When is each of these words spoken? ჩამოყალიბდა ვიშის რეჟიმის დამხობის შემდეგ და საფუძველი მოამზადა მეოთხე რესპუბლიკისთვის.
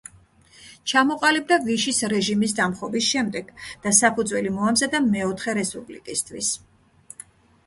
ჩამოყალიბდა 0.91 1.59
ვიშის 1.67 1.99
რეჟიმის 2.13 2.55
დამხობის 2.61 3.11
შემდეგ 3.11 3.53
და 3.85 3.93
საფუძველი 3.99 4.55
მოამზადა 4.57 5.03
მეოთხე 5.11 5.57
რესპუბლიკისთვის. 5.61 6.51